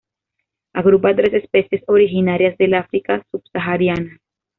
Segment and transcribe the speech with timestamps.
[0.73, 4.17] Agrupa a tres especies originarias del África subsahariana.